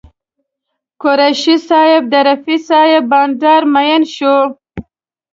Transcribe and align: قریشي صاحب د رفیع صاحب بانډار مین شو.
قریشي 1.01 1.55
صاحب 1.69 2.03
د 2.11 2.13
رفیع 2.27 2.59
صاحب 2.69 3.03
بانډار 3.11 3.63
مین 3.73 4.01
شو. 4.15 4.37